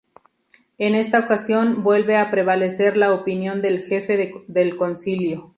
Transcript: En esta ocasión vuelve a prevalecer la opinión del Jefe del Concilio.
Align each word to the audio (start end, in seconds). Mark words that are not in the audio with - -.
En 0.79 0.95
esta 0.95 1.19
ocasión 1.19 1.83
vuelve 1.83 2.17
a 2.17 2.31
prevalecer 2.31 2.97
la 2.97 3.13
opinión 3.13 3.61
del 3.61 3.83
Jefe 3.83 4.33
del 4.47 4.75
Concilio. 4.75 5.49